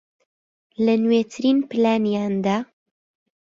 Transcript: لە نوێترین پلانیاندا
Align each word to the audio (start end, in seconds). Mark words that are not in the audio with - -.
لە 0.85 0.93
نوێترین 1.03 1.57
پلانیاندا 1.69 2.57